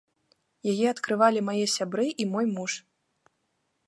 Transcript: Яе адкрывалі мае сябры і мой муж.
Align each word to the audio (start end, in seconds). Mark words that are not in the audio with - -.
Яе 0.71 0.85
адкрывалі 0.93 1.43
мае 1.49 1.61
сябры 1.75 2.07
і 2.25 2.27
мой 2.33 2.45
муж. 2.57 2.71